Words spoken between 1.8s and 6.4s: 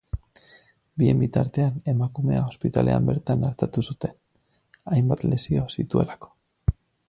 emakumea ospitalean bertan artatu zuten, hainbat lesio zituelako.